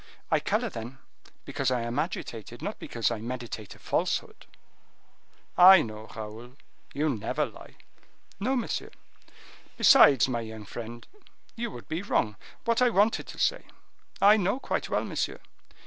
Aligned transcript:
I 0.31 0.39
color, 0.39 0.67
then, 0.69 0.97
because 1.45 1.69
I 1.69 1.81
am 1.81 1.99
agitated, 1.99 2.63
not 2.63 2.79
because 2.79 3.11
I 3.11 3.21
meditate 3.21 3.75
a 3.75 3.77
falsehood." 3.77 4.47
"I 5.55 5.83
know, 5.83 6.07
Raoul, 6.15 6.55
you 6.91 7.07
never 7.07 7.45
lie." 7.45 7.75
"No, 8.39 8.55
monsieur." 8.55 8.89
"Besides, 9.77 10.27
my 10.27 10.41
young 10.41 10.65
friend, 10.65 11.07
you 11.55 11.69
would 11.69 11.87
be 11.87 12.01
wrong; 12.01 12.35
what 12.65 12.81
I 12.81 12.89
wanted 12.89 13.27
to 13.27 13.37
say—" 13.37 13.65
"I 14.19 14.37
know 14.37 14.59
quite 14.59 14.89
well, 14.89 15.03
monsieur. 15.05 15.39